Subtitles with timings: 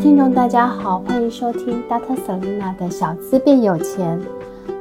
[0.00, 2.16] 听众大家好，欢迎收听 Dr.
[2.16, 4.18] Selina 的小资变有钱。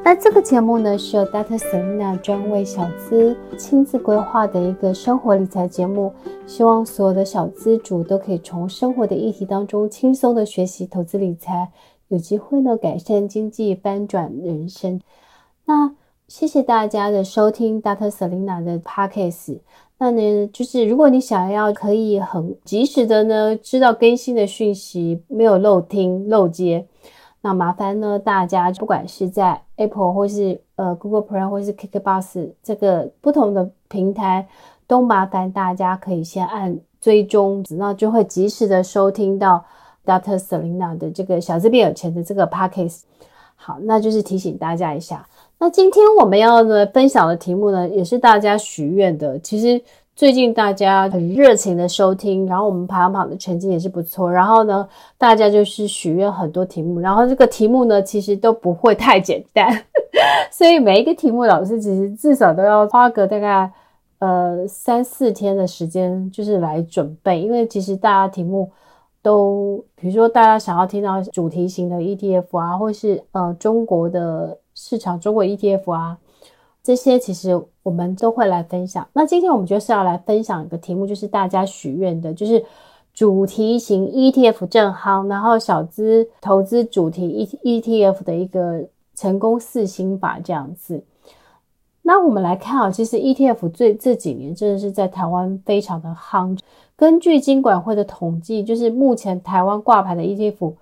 [0.01, 1.57] 那这个节目呢，是由 Dr.
[1.57, 6.13] Selina 专为小资亲自规划的一个生活理财节目，
[6.47, 11.69] 希望所有的小资主都可以从生活的议题当中轻松的学习投资理财，
[12.07, 15.01] 有机会呢改善经济，翻转人生。
[15.65, 15.93] 那
[16.29, 18.09] 谢谢大家的收听 Dr.
[18.09, 19.59] Selina 的 Podcast。
[20.01, 26.87] 那呢，就是如果你想要可以很及时的呢知道更新的讯息，没有漏听漏接，
[27.41, 34.47] 那麻烦呢大家不管是在 Apple 或是呃 Google Play 或是 KKBOX 这个不同的平台，
[34.87, 39.65] 都麻烦大家可以先按追踪，那就会及时的收听到
[40.05, 40.37] Dr.
[40.37, 43.01] Selina 的这个小资变有钱的这个 Podcast。
[43.55, 45.27] 好，那就是提醒大家一下。
[45.61, 49.37] 那今天我们要呢分享的题目呢，也是大家许愿的。
[49.39, 49.81] 其实
[50.15, 54.31] 最近大家很热情的收听，然后我们排行榜的成绩也是不错。
[54.31, 59.69] 然后呢，大家就是许愿很多题目，然后这个题目呢，其实都不会太简单。
[60.49, 63.69] 所以每一个题目，老师其实至少都要花个大概
[64.19, 67.41] 呃三四天的时间，就是来准备。
[67.41, 68.71] 因为其实大家题目
[69.21, 74.57] 都，比如说大家想要听到主题型的 ETF 啊，或是呃中国的。
[74.81, 76.17] 市场中国 ETF 啊，
[76.81, 79.05] 这些其实我们都会来分享。
[79.11, 82.63] 那今天我们就是要来分享一个题目，就是大家许愿的，就是
[83.13, 87.27] 主题型 ETF 正夯，然后小资投资主题
[87.61, 91.03] E ETF 的一个成功四星法这样子。
[92.03, 96.57] 那我们来看啊，其实 ETF 最这几年真的是在台湾非常的夯。
[96.95, 100.73] 根据金管会的统计，就是目前台湾挂牌的 ETF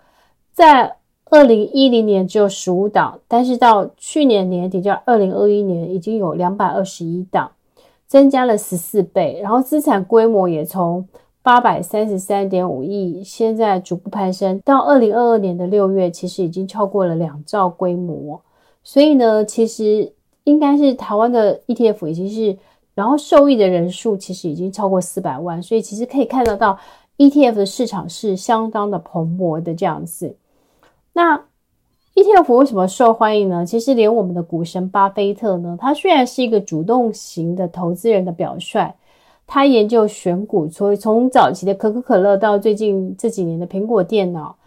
[0.54, 0.96] 在
[1.30, 7.52] 二零一零年只有十五档，但是到去年年底，就二零二一年已经有两百二十一档，
[8.08, 9.40] 增加了十四倍。
[9.42, 11.06] 然后资产规模也从
[11.44, 18.42] 八百三十三点五亿，现在逐步攀升到二零二二年的六月，其实已经超过了两兆规模。
[18.84, 20.14] 所以呢，其实
[20.46, 22.58] 应该是台湾的 ETF 已经是，
[22.96, 26.80] 然后受益的人数其实已经超过四百万，所以其实可以看得到
[27.18, 30.34] ETF 的市场是相当的蓬勃的这样子。
[31.18, 31.46] 那
[32.14, 33.66] ETF 为什么受欢迎呢？
[33.66, 38.94] 其实连我们的股神巴菲特呢，他虽然是一个主动型的投资人的表率，
[39.48, 44.58] 他研究选股，所以从早期的可口可乐到最近这几年的苹果电脑，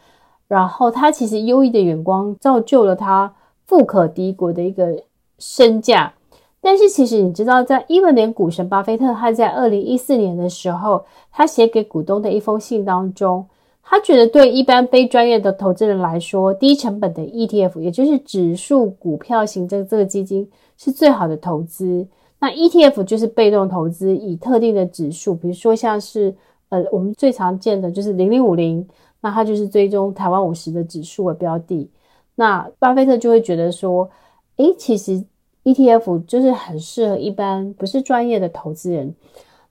[0.49, 3.33] 然后他其实优异的眼光造就了他
[3.67, 5.05] 富可敌国的一个
[5.39, 6.13] 身价。
[6.61, 13.47] 但是其实你知道，在伊文连股神巴菲特他在二零一四年的时候，他写给股东的一封信当中。
[13.91, 22.07] 他觉得，对一般非专业的投资人来说，低成本的 ETF，也就是指数股票型这这个基金，是最好的投资。
[22.39, 26.33] 那 ETF 就是被动投资，以特定的指数，比如说像是
[26.69, 28.87] 呃，我们最常见的就是零零五零，
[29.23, 31.91] 那它就是追踪台湾五十的指数为标的。
[32.37, 34.09] 那巴菲特就会觉得说，
[34.59, 35.25] 诶，其实
[35.65, 39.13] ETF 就是很适合一般不是专业的投资人。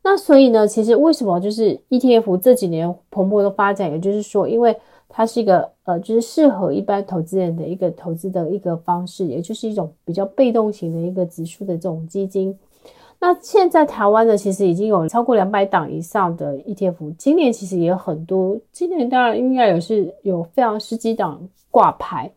[0.02, 4.76] 那所以呢，其实为什么就是 ETF 这几年蓬勃的发展，也就是说，因为
[5.08, 12.58] 它是一个呃，就是适合一般投资人的一个投资的一个方式，也就是一种比较被动型的一个指数的这种基金。
[13.20, 22.32] 那现在台湾呢，其实已经有超过两百档以上的 ETF，今年其实也很多，今年当然应该也是有非常十几档挂牌。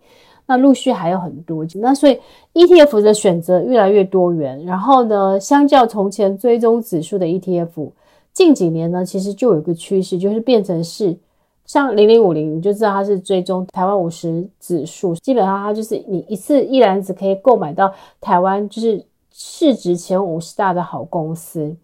[0.52, 2.18] 那陆续还有很多，那所以
[2.52, 4.62] ETF 的选择越来越多元。
[4.66, 7.90] 然后呢，相较从前追踪指数的 ETF，
[8.34, 11.16] 近几年呢，其实就有一个趋势，就是变成是
[11.64, 19.02] 像零零五零，你就知道它是追踪台湾五十指数，基本上它就是你一次一篮子可以购买到台湾就是
[19.32, 21.74] 市值前五十大的好公司。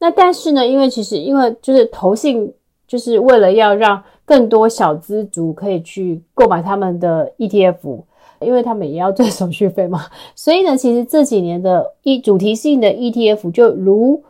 [0.00, 2.52] 那但是呢，因为其实因为就是投信，
[2.88, 8.02] 就是为了要让更多小资族可以去购买他们的 ETF，
[8.40, 10.00] 因为他们也要赚手续费嘛。
[10.34, 14.22] 所以呢，其实这几年的一主题性的 ETF 就如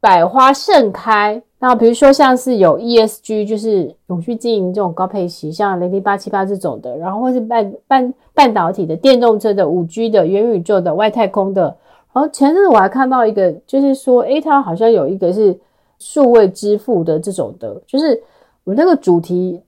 [0.00, 1.42] 百花盛开。
[1.58, 11.76] 那比如说像是有 ESG，就是永续经营这种高配息，像零零八七八这种的，然后或是半半半导体的、电动车的、五 G 的、元宇宙的、外太空的。
[12.12, 15.58] 然后前阵子我还看到一个，就是说，诶，它好像有一个是
[15.98, 18.22] 数位支付的这种的，就是。
[18.64, 19.60] 我那个主题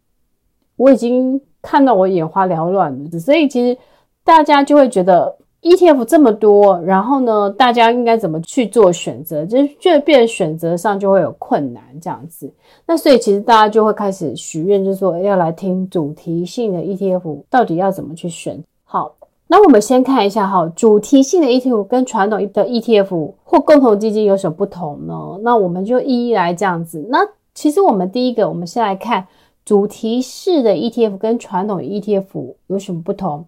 [0.76, 3.78] 我已经看到我眼花缭乱了，所以其实
[4.24, 9.44] 大家就会觉得 ETF 这么多，然后呢，大家应该怎么去做选择？
[9.44, 12.52] 就是就变选择上就会有困难这样子。
[12.86, 18.62] 那所以其实大家就会开始许愿，就是说要来听主题性的 ETF 到底要怎么去选。
[18.84, 19.16] 好，
[19.48, 25.40] 那我们先看一下哈，主题性的 ETF 跟传统的 ETF 或共同基金有什么不同呢？
[25.42, 27.04] 那我们就一一来这样子。
[27.08, 27.18] 那
[27.56, 29.26] 其实我们第一个，我们先来看
[29.64, 33.46] 主题式的 ETF 跟传统 ETF 有什么不同？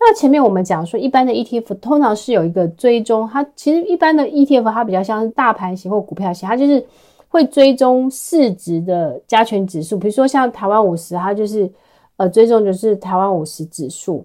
[0.00, 6.82] 那前面我们讲说，一般的 ETF 通常是有一个追踪，它其实一般的 ETF 它比较像是大盘型或股票型，它就是
[7.28, 11.70] 会追踪市值的加权指数，比如说像台湾五十，它就是
[12.16, 14.24] 呃追踪就是台湾五十指数，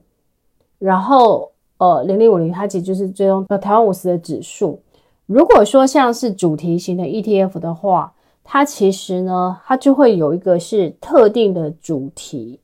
[0.80, 4.80] 然后呃零零五零它其实就是追踪台湾五十的指数。
[5.26, 8.14] 如果说像是主题型的 ETF 的话，
[8.46, 12.62] 它其实呢，它就会有一个是特定的主题。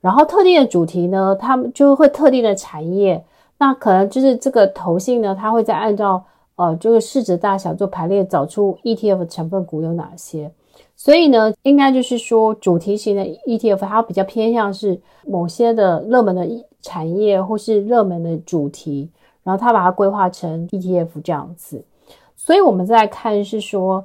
[0.00, 3.24] 然后特定的主题呢，他们就会特定的产业，
[3.58, 6.22] 那可能就是这个投信呢，它会再按照
[6.56, 10.52] 呃这个市值大小做排列，找出 ETF 成分股有哪些。
[10.94, 16.46] 所以呢，应该就是说主题型的 ETF 它比较偏向是某些的热门的
[16.82, 19.10] 产业或是热门的主题，
[19.42, 21.82] 然后它把它规划成 ETF 这样子。
[22.36, 24.04] 所以我们再看是说，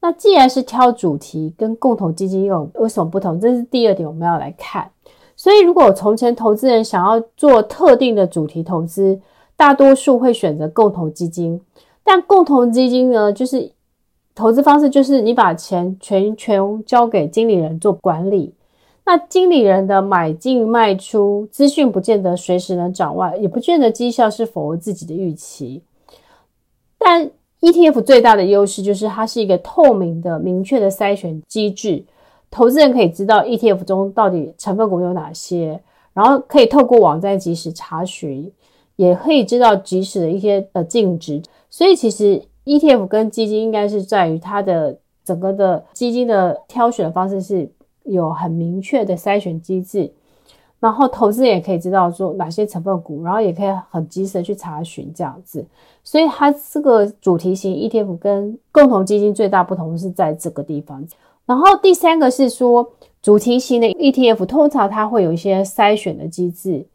[0.00, 3.40] 那既然是挑主题，跟共同基金有有什么不同？
[3.40, 4.90] 这是第二点我们要来看。
[5.36, 9.20] 所以，如果从前投资人想要做特定的主题投资，
[9.56, 11.60] 大多数会选择共同基金。
[12.02, 13.70] 但共同基金呢，就是
[14.34, 18.54] 投资方式就是你把钱全权交给经理人做管理，
[19.04, 25.82] 那经理人的买进卖出资讯不见得随时能掌握，也不见得绩效是符合自己的预期。
[26.98, 27.30] 但
[27.60, 32.04] ETF 最大的优势就是它是一个透明的、明确的筛选机制。
[32.50, 35.80] 投资人可以知道 ETF 中到底成分股有哪些，
[36.14, 38.50] 然后可以透过网站及时查询，
[38.96, 41.42] 也可以知道即时的一些呃净值。
[41.68, 47.70] 所以其实 ETF 跟基金应该是在于它的整个的基金的挑选的方式是
[48.04, 50.10] 有很明确的筛选机制，
[50.80, 55.64] 然后投资人也可以知道说哪些成分股，然后也可以很及时的去查询这样子。
[56.04, 61.04] 所以它这个主题型 ETF 跟共同基金最大不同是在这个地方。
[61.44, 66.86] 然后第三个是说，主题型的 ETF 通常它会有一些筛选的机制。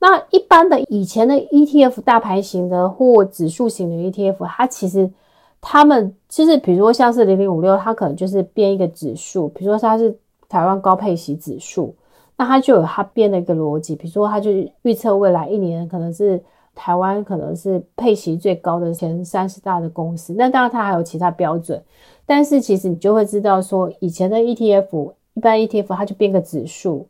[0.00, 5.10] 那一般的以前的 ETF 大盘型的或指数型的 ETF，它其实
[5.60, 10.16] 他们其实比如说像是零零五六，它可能就是编一个指数，比如说它是
[10.48, 11.94] 台湾高配息指数，
[12.38, 14.50] 那它就有它编的一个逻辑，比如说它就
[14.82, 16.40] 预测未来一年可能是
[16.74, 20.32] 台湾可能是配息最高的前三十大的公司。
[20.38, 21.82] 那当然它还有其他标准。
[22.24, 27.06] 但是其实你就会知道说，以前的 ETF 一般 ETF 它就编个指数，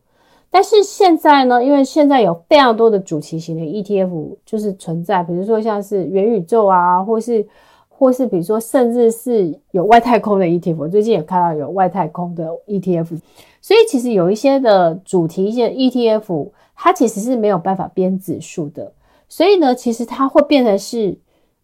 [0.49, 7.47] 但是现在呢，因为现在有非常多的主题型的 ETF 就是存在，比如说像是元宇宙啊，或是
[7.89, 13.19] 或是比如说甚至是有外太空的 ETF，我最近也看到有外太空的 ETF，
[13.69, 18.95] 所以其实有一些的主题一些 ETF 它其实是没有办法编指数的，
[19.29, 21.19] 所以呢，其实它会变成是。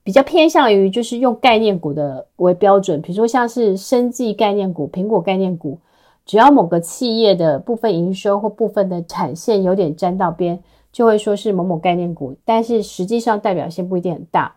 [0.06, 5.78] 比较偏向于就是用概念股的为标准，比如说像是生技概念股、苹果概念股，
[6.26, 10.62] 只要某个企业的部分营收或部分的产线有点沾到边，
[10.92, 14.54] 就会说是某某概念股，但是实际上代表性不一定很大。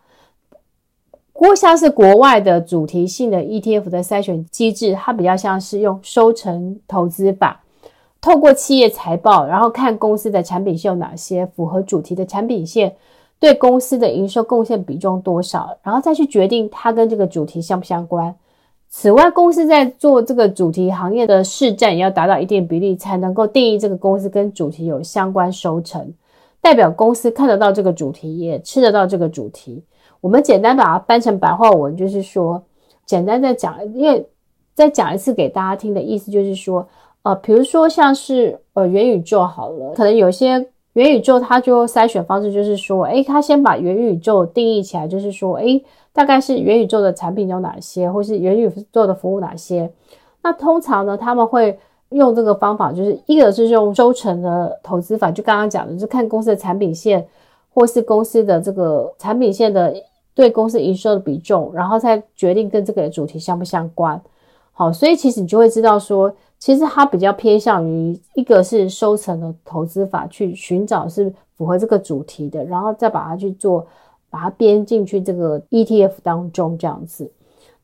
[1.38, 7.62] 不过像是国外的主题性的 ETF 的筛选机制，它比较像是用收成投资法，
[8.20, 12.96] 透过企业财报，然后看公司的产品线有哪些符合主题的产品线。
[13.38, 18.34] 对公司的营收贡献比重多少，然后再去决定它跟这个主题相不相关。
[18.90, 26.12] 此外，公司在做这个主题行业的市占也要达到一定比例，才能够定义这个公司跟主题有相关收成，
[26.60, 29.84] 代表公司看得到这个主题，也吃得到这个主题。
[30.20, 32.62] 我们简单把它搬成白话文，就是说，
[33.06, 34.26] 简单再讲，因为
[34.74, 36.86] 再讲一次给大家听的意思就是说，
[37.22, 40.68] 呃，比如说像是呃元宇宙好了，可能有些。
[40.94, 49.88] 元宇宙它就筛选方式就是说，诶，它先把元宇宙定义起来，就是说，诶，大概是元宇宙的产品有哪些，或是元宇宙的服务哪些。
[50.42, 57.24] 那通常呢，他们会用这个方法，就是一个是用收成的投资法，就刚刚讲的，就看公司的产品线，
[57.72, 59.94] 或是公司的这个产品线的
[60.38, 64.22] 对公司营收的比重，然后再决定跟这个主题相不相关。
[64.70, 66.32] 好，所以其实你就会知道说。
[66.60, 73.86] 其实它比较偏向于一个是收成的投资法，去寻找是符合这个主题的，然后再把它去做，
[74.28, 77.30] 把它编进去这个 ETF 当中这样子。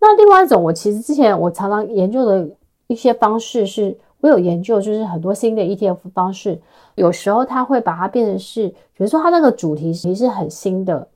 [0.00, 2.50] 那另外一种，我其实之前我常常研究的
[2.88, 6.60] 一些方式是，我有研究就是很多新的 ETF 方式，
[6.96, 11.06] 有时候它会把它变成是，比如说它那个主题其实是很新的，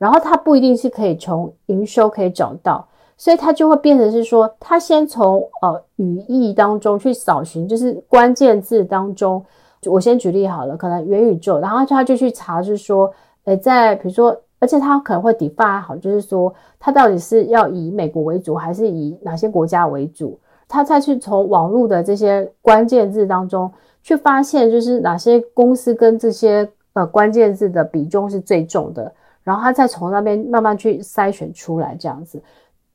[0.00, 2.84] 然后它不一定是可以从营收可以找到。
[3.16, 9.44] 所以它就会变成是说，它先从呃语义当中去扫寻，就是关键字当中。
[9.86, 13.10] 我先举例好了，可能元宇宙，然后他就去查，是说，
[13.44, 20.38] 诶，在比如说，而且他可能会 define 好，就是说，它到底是要以美国为主，还是以哪些国家为主？
[20.68, 23.70] 他再去从网络的这些关键字当中
[24.02, 32.40] 去发现，就是哪些公司跟这些呃关键字的比重是最重的，然后他再从那边慢慢去筛选出来，这样子。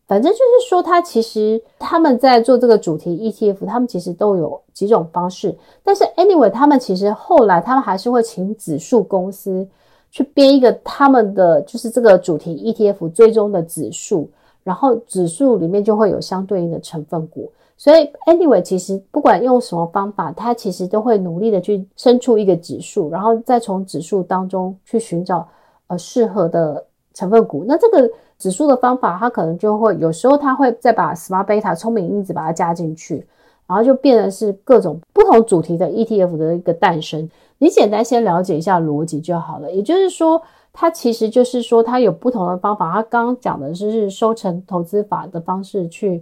[0.08, 5.56] 反正就是说，他其实他们在做这个主题 ETF，他们其实都有几种方式。
[5.84, 9.68] 但是 anyway，他们其实后来他们还是会请指数公司
[10.12, 14.30] 去编一个他们的就是这个主题 ETF 追踪的指数，
[14.64, 17.52] 然后指数里面就会有相对应的成分股。
[17.76, 25.48] 所以 anyway，其实不管用什么方法，他其实都会努力的去生出一个指数，然后再从指数当中去寻找
[25.88, 27.64] 呃适合的成分股。
[27.68, 28.10] 那这个。
[28.38, 33.26] 指数的方法，它可能就会有时候它会再把 Smart Beta 聪明因子把它加进去，
[33.66, 37.30] 然后就变成是各种不同主题的 ETF 的一个诞生。
[37.60, 39.72] 你简单先了解一下逻辑就好了。
[39.72, 40.42] 也就是说，
[40.74, 42.92] 它其实就是说它有不同的方法。
[42.92, 46.22] 它刚刚讲的是收成投资法的方式去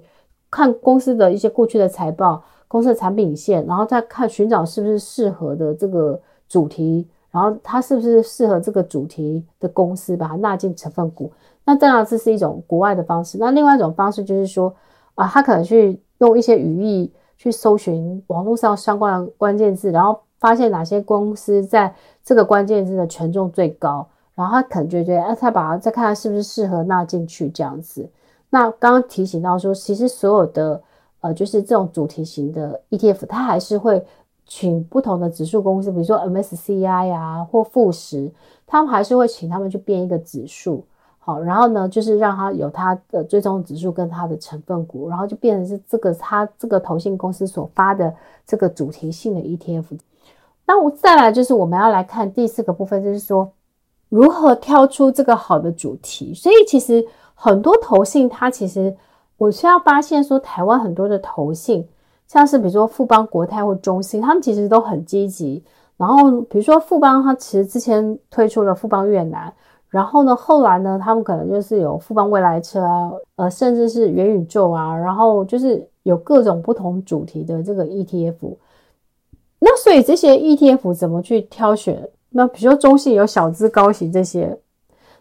[0.52, 11.32] 看公司的一些过去的财报、公司的产品线，然后再看寻找是不是适合的这个主题，然后它是不是适合这个主题的公司，把它纳进成分股。
[11.66, 13.40] 那当然这是一种国外的方式。
[13.40, 14.72] 那另外一种方式就是说，
[15.16, 21.92] 啊，他可能去用一些语义去搜寻网络上相关的关键字，然后发现哪些公司在
[22.24, 28.08] 这个关键字的权重最高，然后他可能就觉得，哎，他把它再看看是不是适合纳进去这样子。
[28.50, 30.80] 那刚刚提醒到说，其实所有的
[31.22, 34.06] 呃，就是这种主题型的 ETF，它还是会
[34.56, 38.32] 请不同的指数公司，比如说 MSCI 啊或富时，
[38.68, 40.86] 他们还是会请他们去编一个指数。
[41.18, 48.14] 好，然后呢，就是让它有它的追踪指数跟它的成分股，然后就变成是这个它这个投信公司所发的
[48.46, 49.98] 这个主题性的 ETF。
[50.68, 53.52] 那我再来就是我们要来看第四个部分，就是说
[54.10, 56.32] 如何挑出这个好的主题。
[56.32, 58.96] 所以其实很多投信它其实
[59.38, 61.88] 我需要发现说，台湾很多的投信，
[62.34, 65.64] 像是比如说富邦、国泰或中兴，他们其实都很积极。
[65.98, 69.54] 然后比如说富邦，它其实之前推出了富邦越南。
[69.90, 78.56] 然后呢，后来呢，他们可能就是有富邦未来车啊，呃，甚至是元宇宙啊，然后就是有各种不同主题的这个 ETF。
[79.60, 82.10] 那所以这些 ETF 怎么去挑选？
[82.30, 84.58] 那比如说中信有小资高息这些，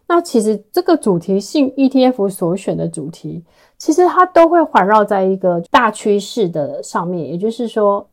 [0.08, 3.44] 那其实这个主题性 ETF 所选的主题，
[3.82, 8.06] 其实它都会环绕在一个大趋势的上面，也就是说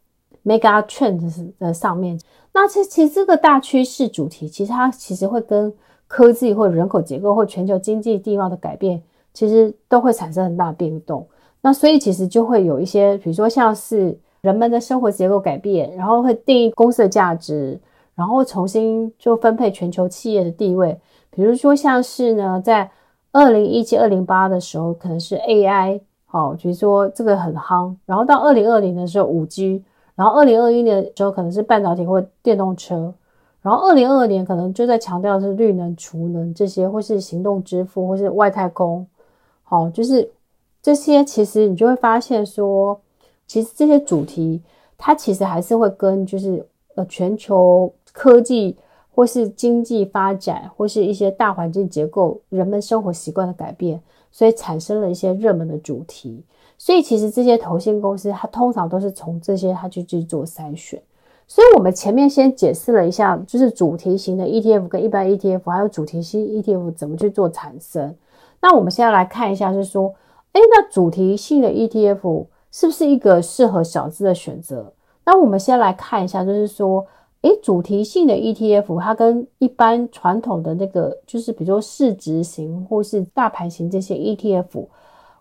[0.43, 2.19] Mega Trend 的上面。
[2.51, 5.71] 那其实其实这个大趋势主题，其实它其实会跟
[6.07, 8.99] 科技或者人口结构或全球经济地貌的改变，
[9.31, 11.27] 其实都会产生很大变动。
[11.61, 17.79] 那所以其实就会有一些，比如说像是人们的生活结构改变，然后会定义公司的价值，
[18.15, 20.99] 然后重新就分配全球企业的地位。
[21.29, 22.89] 比如说像是呢，在
[23.31, 27.95] 二零一七、二零八的时候，可能是 AI，好，比如说这个很夯。
[28.05, 29.83] 然后到二零二零的时候，五 G，
[30.15, 33.13] 然后二零二一年的时候，可能是半导体或电动车。
[33.61, 39.05] 然后，二零二二年可能就在强调是绿能、储能这些，或是行动支付，或是外太空。
[39.63, 40.31] 好，就是
[40.81, 42.99] 这些，其实你就会发现说，
[43.45, 44.61] 其实这些主题，
[44.97, 48.77] 它其实还是会跟就是呃全球科技
[49.19, 56.41] 或是经济发展，或是一些大环境结构、人们生活习惯的改变，所以产生了一些热门的主题。
[56.77, 61.01] 所以，其实这些投信公司，它通常都是从这些它去去做筛选。
[61.49, 68.15] 所以我们前面先解释了一下，就是主题型的 ETF 跟一般 ETF，还有主题型 ETF 怎么去做产生。
[68.61, 70.15] 那我们现在来看一下，就是说，
[70.53, 74.93] 诶，那主题性的 ETF 是不是一个适合小资的选择？
[75.25, 77.05] 那我们先来看一下，就是说，
[77.41, 84.85] 诶，主题性的 ETF 它跟一般传统的那个，就是比如说市值型或是大盘型这些 ETF，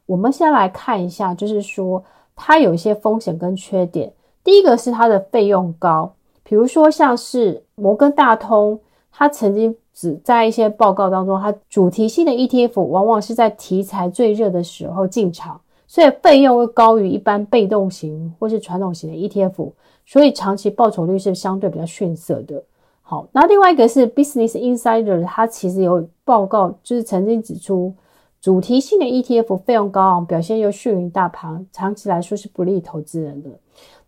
[0.07, 2.05] 我们先来看一下，就是说
[2.37, 4.13] 它有一些风险跟缺点。
[4.45, 6.13] 第一个是它的费用高，
[6.45, 8.79] 比如说像是摩根大通，
[9.11, 19.73] 它曾经只在一些报告当中，它主题性的 ETF 往往是在题材最热的时候进场，所以费用会高于一般被动型或是传统型的 ETF，
[20.07, 22.63] 所以长期报酬率是相对比较逊色的。
[23.01, 27.95] 好，那另外一个是 Business Insider，它其实有报告，就是曾经指出
[28.39, 33.49] 主题性的 ETF 费用高昂，表现又逊于大盘，长期来说是不利投资人的。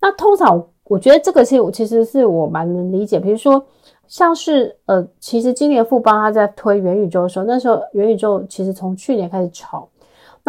[0.00, 3.64] 那通常我觉得这个是我其实是我蛮能理解，比如说
[4.06, 9.88] 像是呃，其实今年富邦他在推元宇宙的时候，那时候元宇宙其实从去年开始炒，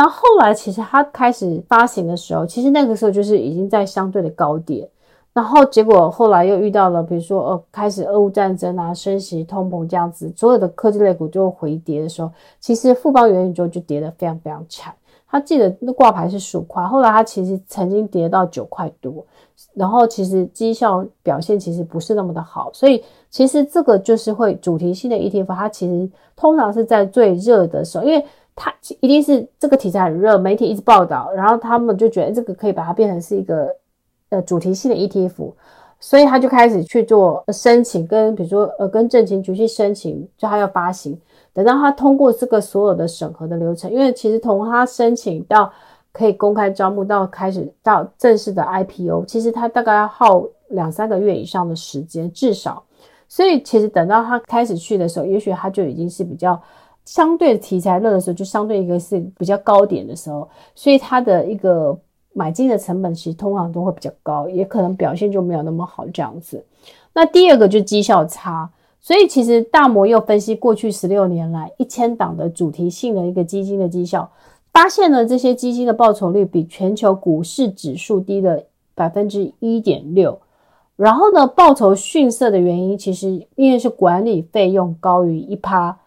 [0.01, 4.89] 那后来其实它开始发行的时候，其实那个时候就是已经在相对的高点，
[5.31, 14.91] 然后结果后来又遇到了，比如说呃，开始俄乌战争啊，升息、通膨这样子，所有的科技类股就回跌的时候，其实富邦元宇宙就跌得非常非常惨。
[15.29, 19.23] 他记得那挂牌是十五块，后来他其实曾经跌到九块多，
[19.75, 33.75] 然后其实绩效表现其实不是那么的好，所以其实这个就是会主题性的 ETF，它其实通常是在最热的时候，因为他一定是这个题材很热，媒体一直报道，然后他们就觉得这个可以把它变成是一个。
[34.31, 35.51] 呃，主题性的 ETF，
[35.99, 41.19] 所以他就开始去做申请，跟比如说呃，跟证金局去申请，就他要发行。
[41.51, 45.69] 等到他通过这个所有的审核的流程，因为其实从他申请到
[46.13, 52.81] 可以公开招募到开始到正式的 IPO，其实他大概要耗两三个月以上的时间，至少。
[53.27, 56.57] 所以其实等到他开始去的时候，也许他就已经是比较
[57.05, 61.97] 相对题材热的时候，就相对一个是比较高点的时候，所以它的一个。
[62.33, 66.63] 买进的成本其实通常都会比较高，也可能表现就没有那么好这样子。
[67.11, 68.69] 那第二个就绩效差，
[69.01, 74.31] 所以其实大摩又分析过去十六年来一千档的主题性的一个基金的绩效，
[74.71, 78.63] 发现了这些基金的报酬率比全球股市指数低了
[78.95, 80.39] 百分之一点六。
[80.95, 85.97] 然后呢，报酬逊色的原因其实因为是管理费用高于一趴，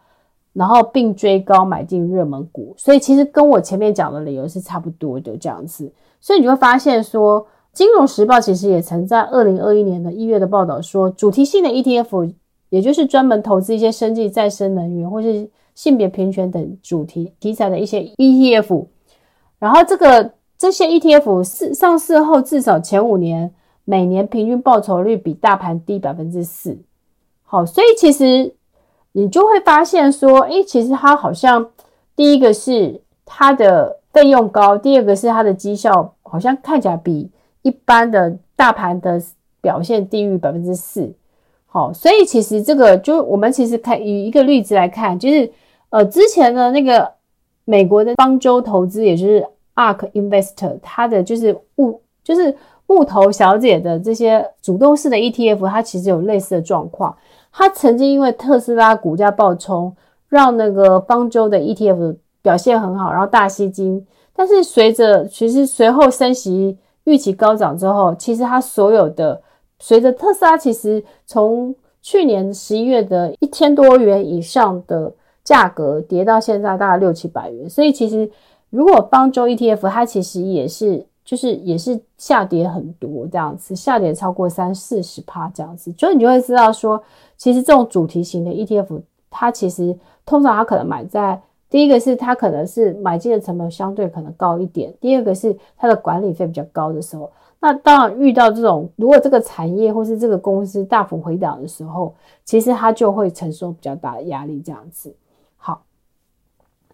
[0.55, 5.93] 然后并追高买进热门股，所以其实跟我前面讲的理由是差不多的这样子。
[6.21, 7.43] 所以你会发现说，
[7.73, 12.33] 《金融时报》其实也曾在二零二一年的一月的报道说，主题性的 ETF，
[12.71, 18.87] 也就是专门投资一些生计、再生能源或是性别平权等主题题材的一些 ETF，
[19.59, 23.53] 然后这个这些 ETF 是上市后至少前五年
[23.85, 26.79] 每年平均报酬率比大盘低百分之四。
[27.43, 28.55] 好，所以其实
[29.15, 31.71] 你就会发现说，诶，其实它好像
[32.15, 34.01] 第一个是它的。
[34.15, 37.29] 费用高，第二个是它的绩效好像看起来比
[37.63, 39.21] 一般的大盘的
[39.61, 41.13] 表现低于百分之四，
[41.67, 45.51] 好，所以其实这个就我们其实看以一个例子来看，就是
[45.91, 47.11] 呃之前的那个
[47.65, 49.45] 美国的方舟投资，也就是
[49.75, 57.17] ARK Investor，它的就是物就是木头小姐的这些主动式的 ETF，它其实有类似的状况，
[57.55, 59.97] 它曾经因为特斯拉股价暴冲，
[60.29, 62.17] 让那个方舟的 ETF。
[62.45, 69.41] 表现很好，然后大吸金，但是随着其实随后升息预期高涨之后，其实它所有的
[69.79, 75.11] 随着特斯拉其实从去年十一月的一千多元以上的
[75.43, 78.31] 价格跌到现在大概六七百元，所以其实
[78.69, 87.03] 如果方舟 ETF 它其实也是就是也是下跌很多这样子，下跌超过三四十趴这样子，所以你就会知道说，
[87.37, 91.41] 其实这种主题型的 ETF 它其实通常它可能买在。
[91.71, 105.17] 第一个是它可能是买进的成本相对可能高一点，第二个是它的管理费比较高的时候，那当然遇到这种如果这个产业或是这个公司大幅回档的时候，其实它就会承受比较大的压力这样子。
[105.57, 105.83] 好，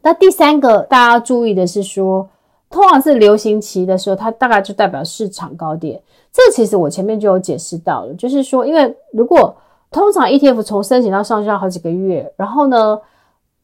[0.00, 2.30] 那第三个大家要注意的是说，
[2.70, 6.00] 通常是流行期的时候，它大概就代表市场高点。
[6.32, 9.54] 这其实我前面就有解释到了，就是说，因为如果
[9.90, 12.96] 通常 ETF 从申请到上市要好几个月，然后呢，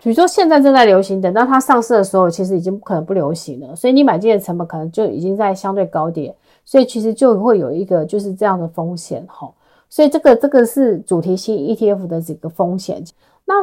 [0.02, 9.48] 比如说现在正在流行，等到它上市的时候，其实已经不可能不流行了，所以你买进的成本可能就已经在相对高点，所以其实就会有一个就是这样的风险哈。
[9.88, 13.04] 所以这个这个是主题性 ETF 的这个风险。
[13.44, 13.54] 那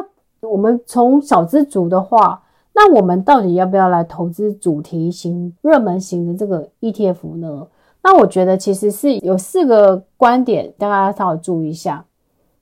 [0.48, 2.42] 我们从小资族的话，
[2.74, 7.66] 那我们到底要不要来投资主题型热门型的这个 ETF 呢？
[8.02, 12.04] 那我觉得其实是有四个观点，大家稍微注意一下，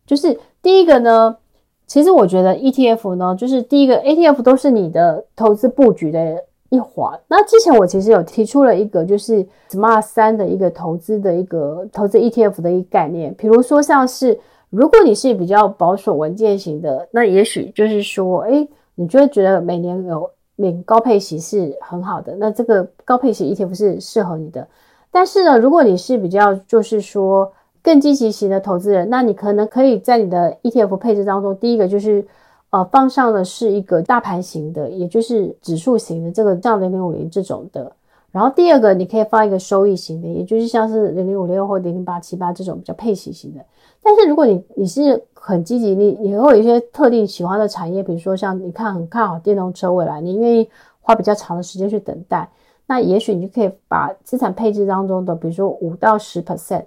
[0.07, 1.37] 就是第一个呢。
[1.85, 7.21] 其实我觉得 ETF 呢，就是第一个 ETF 都是你的投资布局的一环。
[7.29, 13.35] 那之前我其实有提出了一个，就是 SMART 三的一个投资的一个投资 ETF 的一个概念。
[13.35, 14.39] 比如说像是，
[14.71, 24.67] 如果你是比较保守稳健型的，那也许就是说，诶，你就会觉得每年有领高配息是很好的，那这个高配息 ETF 是适合你的。
[25.11, 27.53] 但是呢，如果你是比较就是说，
[27.83, 32.25] 更积极型的投资人，那你可能可以在你的 ETF 配置当中，第一个就是，
[32.71, 37.93] 呃，放上的是一个大盘型的，也就是指数型的，这个像零零五零这种的。
[38.31, 43.61] 然后第二个，你可以放一个收益型的，也就是像是零零五六或零零八七八这种比较配息型的。
[44.03, 52.49] 但是如果你你是很积极，你你会有一些特定喜欢的产业，比如说像你看很看好电动车未来，你愿意花比较长的时间去等待，
[52.87, 56.85] 那也许你就可以把资产配置当中的，比如说五到十 percent。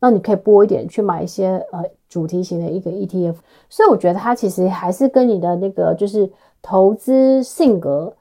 [0.00, 3.34] 那你可以拨一点去买一些呃主题型的一个 ETF，
[3.68, 6.30] 所以我觉得它其实还是跟你的那个就是
[6.62, 8.14] 投资性格、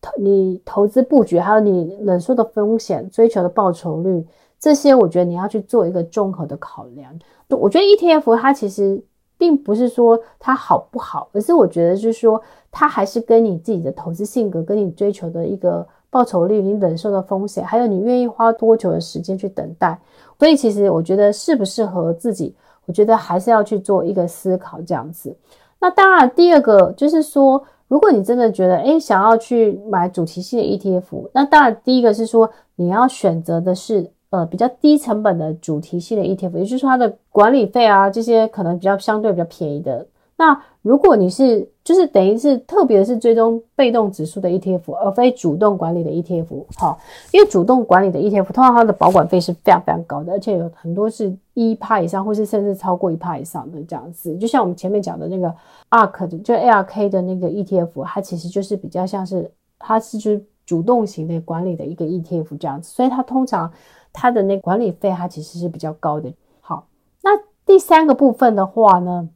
[0.00, 4.24] 投你投资布局，还有你忍受的风险、追求的报酬率
[4.60, 7.18] 这些我觉得你要去做一个综合的考量。
[7.48, 9.02] 我觉得 ETF 它其实
[9.42, 20.00] 并不是说它好不好，而是我觉得就是说它还是跟你自己的投资性格，跟你追求的一个报酬率，你忍受的风险，还有你愿意花多久的时间去等待。
[20.38, 22.54] 所以其实我觉得适不适合自己，
[22.86, 25.36] 我觉得还是要去做一个思考这样子。
[25.80, 34.08] 那当然，第二个就是说，如果你真的觉得诶想要去买主题性的 ETF，那当然第一个是说你要选择的是。
[34.32, 40.06] 呃，比较低成本的主题性的 ETF，也就是说它的管理费啊，这些可能比较相对比较便宜的。
[40.38, 46.98] 那如果你是就是等于是特别是追踪被动指数的 ETF，而非主动管理的 ETF，好，
[47.30, 54.34] 因为主动管理的 ETF 通常它的保管费是非常非常高的，而且有很多是一趴以上，或是甚至超过一趴以上的这样子。
[54.38, 55.54] 就像我们前面讲的那个
[55.90, 63.70] ARK 的，就 ARK 的那个 ETF，它其实就是比较像是它是就是主动型的管理的一个 ETF 这样子，所以它通常。
[64.12, 66.32] 它的那管理费，它其实是比较高的。
[66.60, 66.86] 好，
[67.22, 67.30] 那
[67.64, 69.28] 第三个部分的话呢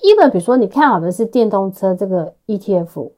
[0.00, 3.10] ，even 比如说你看好的是电动车这个 ETF，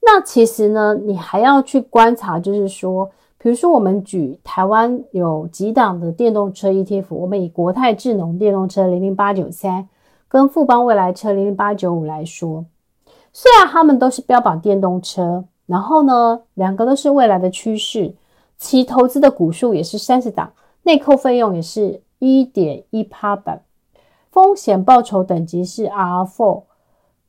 [0.00, 9.88] 那其实呢，你还要去观察，就是说，比如说我们举台湾有几档的电动车 ETF，我们以国泰智能电动车零零八九三
[10.26, 12.64] 跟富邦未来车零零八九五来说，
[13.32, 18.14] 虽然他们都是标榜电动车，然后呢，两个都是未来的趋势。
[18.58, 23.62] 其投资的股数也是三十档，内扣费用也是一点一趴版，
[24.32, 26.64] 风险报酬等级是 R four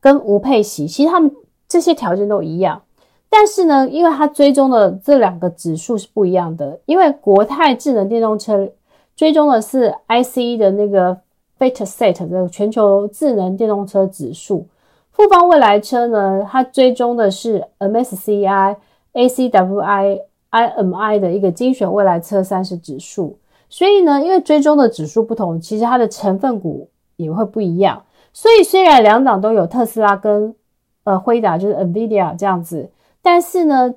[0.01, 1.31] 跟无配息，其实他们
[1.67, 2.81] 这些条件都一样。
[3.29, 8.67] 但是呢，因为它追踪的这两个指数是不一样的，因为国泰智能电动车
[9.15, 11.15] 追踪的是 ICE 的那个
[11.59, 14.65] FactSet 的全球智能电动车指数，
[15.11, 18.77] 富邦未来车呢，它追踪的是 MSCI
[19.13, 20.21] ACWI。
[20.51, 23.37] IMI 的一个精选未来车三十指数，
[23.69, 28.01] 所以呢，因为追踪的指数不同，其实它的成分股也会不一样。
[28.33, 30.55] 所以虽然两档都有特斯拉跟
[31.03, 32.89] 呃辉达，就是 NVIDIA 这样子，
[33.21, 33.93] 但是呢，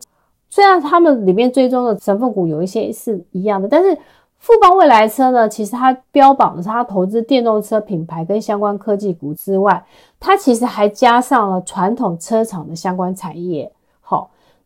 [0.51, 3.97] 虽然他们里面追踪的成分股有一些是一样的，但是
[4.39, 9.85] 富邦未来车呢，其实它标榜的是它投资电动车品牌跟相关科技股之外，
[10.19, 13.73] 它其实还加上了传统车厂的相关产业。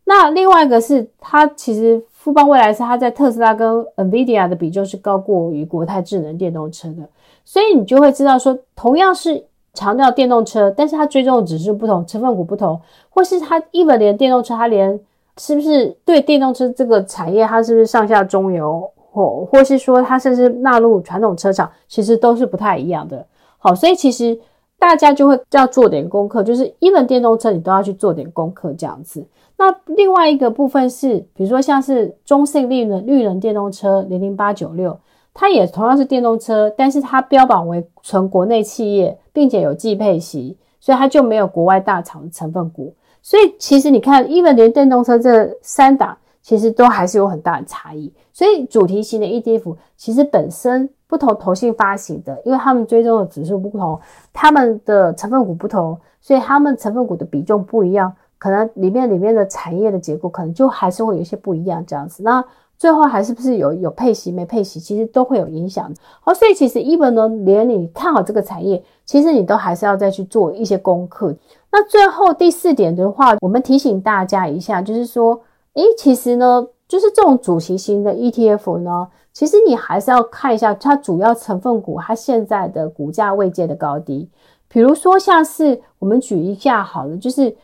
[0.09, 7.09] 那另外一个是，它其实富邦未来是它在特斯拉跟 NVIDIA 的比重是高过于国泰智能电动车的，
[7.43, 9.43] 所以你就会知道说，同样是
[9.73, 14.97] 强调电动车，但是它追踪的指数不同，成分股不同，或是它 even 连电动车，它连
[15.37, 23.25] 是不是对电动车这个产业，它是不是上下中游，或或是说它甚至纳入传统车厂，其实都是不太一样的。
[23.57, 24.39] 好，所以其实
[24.79, 29.21] 大家就会要做点功课，就是 even 电动车你都要去做点功课这样子。
[29.57, 34.99] 那另外一个部分是，比如说像是中信绿能绿能电动车零零八九六，
[35.33, 42.93] 它也同样是电动车，但是它标榜为纯国内企业，并且有季配息，所以它就没有国外大厂的成分股。
[43.23, 48.13] 所以其实你看，even 连电动车这三档，其实都还是有很大的差异。
[48.31, 53.99] 所以主题型的 ETF 其实本身不同投信发行的，因为他们追踪的指数不同，
[54.31, 58.13] 他们的成分股不同，所以他们成分股的比重不一样。
[58.37, 62.43] 可能里面里面的产业的结构可能就还是会有一些不一样这样子，那
[62.77, 65.91] 最后还是不是有有配息没配息，其实都会有影响。
[66.21, 71.35] 好，所以其实 even 呢，连你看好这个产业，其实你都还是要再去做一些功课。
[71.71, 75.41] 那最后第四点的话，我们提醒大家一下，就是说，
[75.73, 84.29] 诶，其实呢，就是这种主题型的 ETF 呢，其实你还是要看一下它主要成分股它现在的股价位阶的高低。
[84.67, 87.55] 比如说像是我们举一下好了，就是。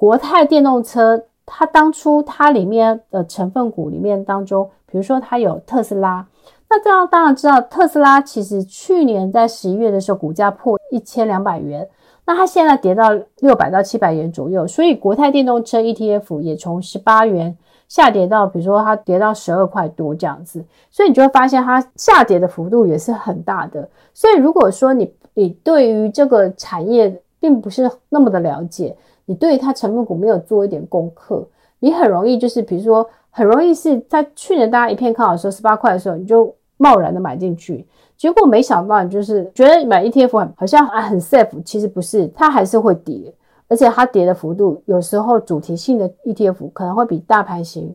[0.00, 6.26] 国泰电动车，它当初它里面的成分股里面当中，比如说它有特斯拉，
[6.70, 11.86] 那这样当然知道特斯拉其实去年在十一月的时候股价破一千两百元，
[12.24, 13.10] 那它现在跌到
[13.40, 17.54] 六百到七百元左右，所以国泰电动车 ETF 也从十八元
[17.86, 23.86] 下跌到，比如说它跌到十二块多这样子，所以你就会发现它下跌的幅度也是很大的。
[24.14, 28.96] 所以如果说你你对于这个产业并不是那么的了解，
[29.30, 31.46] 你对它成分股没有做一点功课，
[31.78, 43.32] 你很容易就是，比如说，很容易是在去年大家一片看好的时候，十八块的时候，你就贸然的买进去，结果没想到你就是觉得买 ETF 好像啊很 safe，其实不是，它还是会跌，
[43.68, 47.94] 而且它跌的幅度有时候主题性的 ETF 可能会比大盘型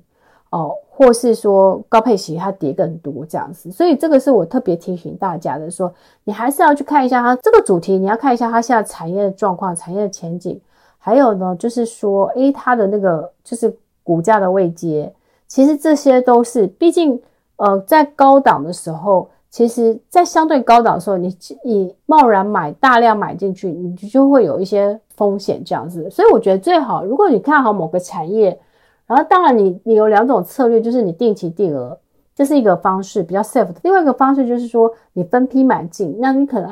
[0.51, 5.93] 哦，或是说高配型它跌更多这样子，所以这个是我特别提醒大家的，说
[6.23, 10.57] 你还是要去看一下它这个主题，你要看一下它现在产业的状况、产业的前景。
[11.05, 15.13] 还有呢，就是说，诶，它的那个就是股价的位阶，
[15.47, 17.21] 其实这些都是，毕竟
[17.57, 26.09] 呃，在高档的时候，其实在相对高档的时候，你你贸然买大量买进去，你就会有一些风险这样子。
[26.09, 28.59] 所以我觉得最好，如果你看好某个产业，
[29.05, 31.95] 然后当然你你有两种策略，就是你定期定额，
[32.33, 33.75] 这是一个方式比较 safe 的。
[33.83, 36.67] 另外一个方式就是说你分批买进，那你可能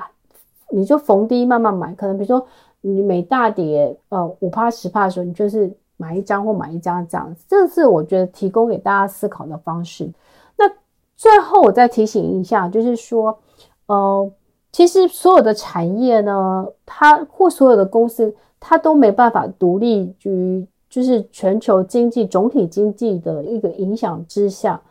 [0.72, 2.43] 你就逢低慢慢买，可能比如说
[2.86, 7.46] 你每大跌呃五趴十趴的时候，你就是买一张或买一张这样子。
[7.48, 10.12] 这是我觉得提供给大家思考的方式。
[10.58, 10.69] 那
[11.15, 13.39] 最后我再提醒一下，就是说，
[13.86, 14.30] 呃，
[14.74, 24.82] 其实所有的产业呢，它或所有的公司，它都没办法独立于就是全球经济总体经济的一个影响之下。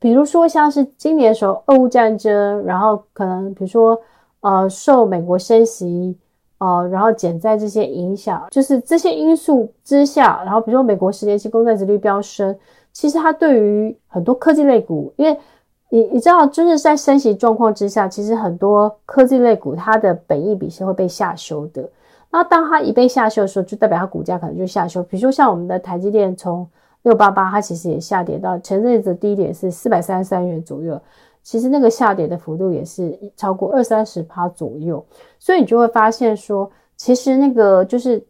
[0.00, 4.00] 比如说，像是今年的时候，俄乌战争，然后可能比如说，
[4.40, 6.16] 呃，受美国升息，
[6.58, 12.56] 呃，然后减在这些影响，就是这些因素之下，然后比如说美国十年期公债殖率飙升。
[12.90, 15.38] 其实它对于很多科技类股，因为
[15.90, 21.88] 你你知道，就是在升息状况之下，其实很多科技类股它的本益比是会被下修的。
[22.32, 25.00] 那当它一被下修的时候，就代表它股价可能就下修。
[25.04, 26.66] 比如说像我们的台积电从
[27.02, 31.00] 六八八，它其实也下跌到前阵子低点是四百三十三元左右，
[31.48, 35.02] 其实那个下跌的幅度也是超过二三十趴左右。
[35.38, 38.22] 所以你就会发现说，其实那个就是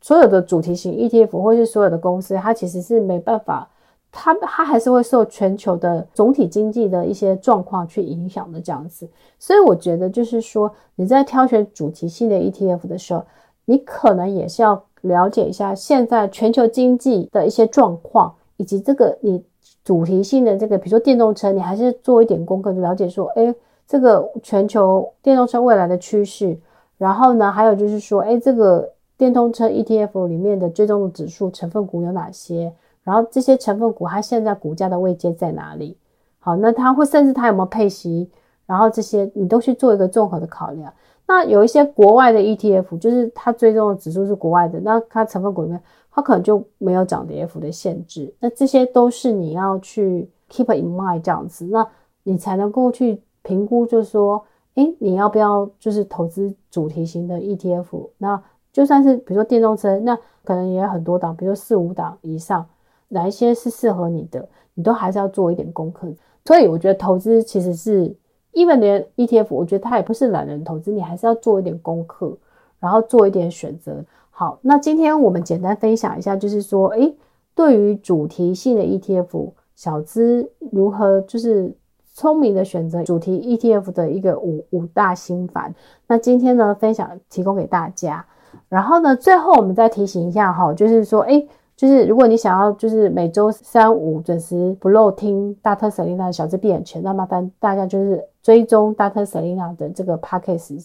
[0.00, 3.68] 所有的主题型 ETF 或是所有的公司，它其实是没办法。
[4.12, 13.24] 它它还是会受全球的总体经济的一些状况去影响的这样子，所以我觉得就是说你在挑选主题性的 ETF 的时候，
[13.64, 19.44] 你可能也是要了解一下现在全球经济的一些状况，以及这个你
[19.84, 23.54] 主题性的这个，比如说电动车，你还是做一点功课，就了解说，诶，
[23.86, 26.58] 这个全球电动车未来的趋势，
[26.98, 32.72] 然后呢，还有就是说，诶，这个电动车 ETF 里面的追踪的指数成分股有哪些？
[33.02, 35.96] 然后这些成分股，它现在股价的位阶在哪里？
[36.38, 38.30] 好，那它会甚至它有没有配息？
[38.66, 40.92] 然后这些你都去做一个综合的考量。
[41.26, 48.32] 那有一些国外的 ETF，就是它追踪的指数是国外的，那它成分股里面它可能就没有涨跌幅的限制。
[48.40, 51.86] 那这些都是你要去 keep in mind 这样子，那
[52.22, 54.44] 你才能够去评估，就是说，
[54.74, 58.08] 诶，你要不要就是投资主题型的 ETF？
[58.18, 58.42] 那
[58.72, 62.66] 就算是比如说电动车，那可能也有很多档，比如说四五档以上。
[63.12, 66.06] 哪一些是适合你的，你都还是要做一点功课。
[66.44, 68.14] 所以我觉得投资其实是
[68.52, 72.38] ，even 连 ETF，我觉得它也不是懒人投资，你还是要做一点功课，
[72.78, 74.04] 然后做一点选择。
[74.40, 77.14] 好，那今天我们简单分享一下，就是说，诶，
[77.54, 81.76] 对于主题性的 ETF，小资如何就是
[82.14, 85.70] 聪明的选择主题 ETF 的一个五五大心法。
[86.06, 88.24] 那今天呢，分享提供给大家。
[88.70, 91.46] 然后呢，最后我们再提醒一下哈，就是说，诶。
[91.76, 100.84] 就是如果你想要就是每周三五准时不漏听大特舍琳娜小资闭眼钱，那麻烦大家就是追踪大特舍琳娜的这个 Podcast。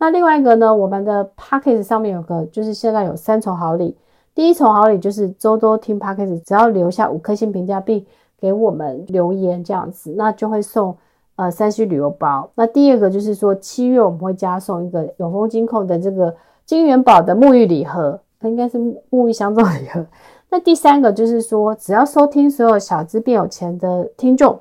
[0.00, 3.94] 那另外一个呢，我们的 Podcast 上面有个就是现在有三重好礼，
[4.34, 8.04] 第一重好礼就是周周听 Podcast，只要留下五颗星评价并
[8.40, 10.96] 给我们留言这样子，那就会送
[11.36, 12.50] 呃 3C 旅游包。
[12.54, 16.34] 那第二个就是说七月我们会加送一个永丰金控的这个
[16.64, 18.18] 金元宝的沐浴礼盒。
[18.42, 18.78] 它应该是
[19.10, 20.06] 沐浴香皂礼盒。
[20.48, 24.58] 那第三个就是说，只要收听所有小资变有钱的听众，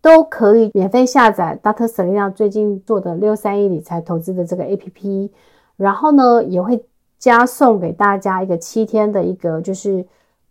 [0.00, 1.86] 都可以免费下载 Dr.
[1.86, 5.30] Selina 最近做的六三一理财投资的这个 APP，
[5.76, 6.84] 然后呢，也会
[7.18, 10.06] 加送给大家一个七天的一个就是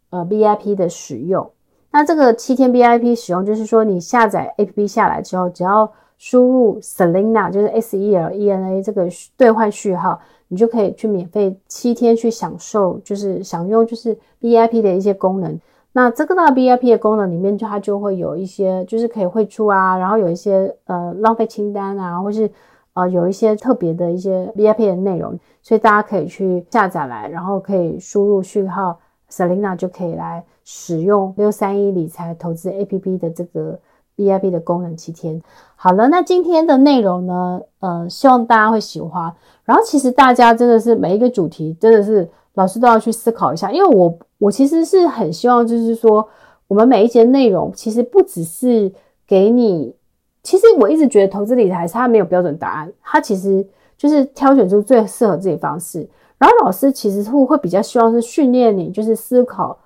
[0.09, 1.51] 呃 VIP 的使用。
[1.91, 10.19] 那这个七天 VIP 使用，就是说你下载 APP 下来之后，只要输入 Selena，就是 S E L E N A 这个兑换序号。
[10.47, 15.59] 你就可以去免费七天去享受，就是享用就是 VIP 的一些功能。
[15.97, 22.51] 那这个呢 VIP 的功能里面，就它就会有一些，就是可以汇出啊，然后有一些呃浪费清单啊，或是
[22.95, 28.99] 呃有一些特别的一些 VIP 的内容，所以大家可以去下载来，然后可以输入序号
[29.31, 33.79] Selina 就可以来使用六三一理财投资 APP 的这个
[34.17, 35.41] VIP 的功能七天。
[35.77, 39.33] 好了，那今天的内容呢，呃，希望大家会喜欢。
[39.63, 46.27] 然后其实大家真的是每一个主题，真的是老师都要去思考一下，因为我我其实是很希望，就是说
[46.67, 48.91] 我们每一节内容其实不只是
[49.27, 49.93] 给你，
[50.41, 53.65] 其实我一直觉得投资理财它没有标准答案，它其实
[53.97, 56.07] 就是挑选出最适合自己方式。
[56.37, 59.77] 然后老师其实会会比较希望是训练你，就是思考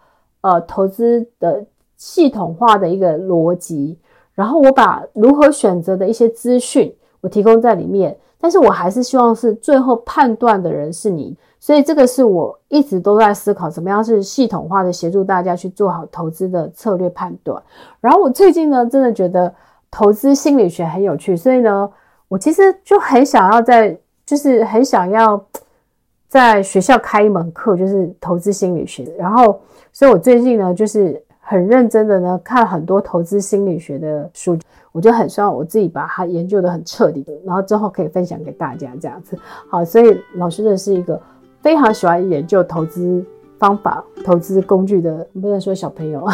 [0.41, 1.65] 呃投资的
[1.97, 3.97] 系统化的一个逻辑，
[4.33, 6.93] 然后我把如何选择的一些资讯。
[7.21, 11.35] 我提供在里面，但是我还是希望是最后判断的人是你。
[11.61, 17.61] 所以这个是我一直都在思考，怎么样是系统化的协助大家去做好投资的策略判断。
[17.99, 19.53] 然后我最近呢，真的觉得
[19.91, 21.91] 投资心理学很有趣，所以呢，
[22.29, 25.43] 我其实就很想要在，就是很想要
[26.29, 29.03] 在学校开一门课，就是投资心理学。
[29.17, 29.59] 然后，
[29.91, 34.55] 所以我最近呢，就是很认真的呢，看很多投资心理学的书，
[34.91, 39.35] 我就很希望我自己把它研究得很彻底的，然后之后可以分享给大家这样子。
[39.67, 41.19] 好，所以老师的是一个。
[41.61, 43.21] 非常喜欢研究投资
[43.57, 46.25] 方法、投资工具的，不能说小朋友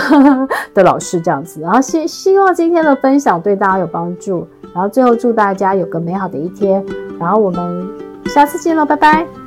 [0.72, 1.60] 的老师这样子。
[1.62, 4.46] 然后希希望今天的分享对大家有帮助。
[4.72, 6.86] 然后最后祝大家有个美好的一天。
[7.20, 7.90] 然后我们
[8.26, 9.45] 下次见喽，拜拜。